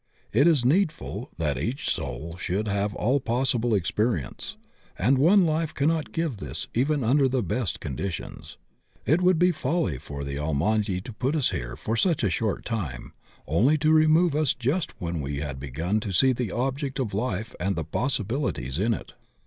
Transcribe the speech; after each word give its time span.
It 0.33 0.47
is 0.47 0.65
needful 0.65 1.29
that 1.37 1.57
eacn 1.57 1.87
soul 1.87 2.35
should 2.35 2.67
have 2.67 2.95
aU 2.97 3.19
possible 3.19 3.75
experience, 3.75 4.57
and 4.97 5.19
one 5.19 5.45
life 5.45 5.75
cannot 5.75 6.11
give 6.11 6.37
this 6.37 6.67
even 6.73 7.03
under 7.03 7.27
the 7.27 7.43
best 7.43 7.79
conditions. 7.79 8.57
It 9.05 9.21
would 9.21 9.37
be 9.37 9.51
folly 9.51 9.99
for 9.99 10.23
the 10.23 10.39
Almighty 10.39 11.01
to 11.01 11.13
put 11.13 11.35
us 11.35 11.51
here 11.51 11.75
for 11.75 11.95
such 11.95 12.23
a 12.23 12.31
short 12.31 12.65
time, 12.65 13.13
only 13.45 13.77
to 13.77 13.93
remove 13.93 14.33
us 14.35 14.55
just 14.55 14.99
when 14.99 15.21
we 15.21 15.35
had 15.37 15.59
begun 15.59 15.99
to 15.99 16.11
see 16.11 16.33
the 16.33 16.51
object 16.51 16.97
of 16.97 17.13
life 17.13 17.53
and 17.59 17.75
the 17.75 17.85
possibilities 17.85 18.79
in 18.79 18.95
it. 18.95 19.13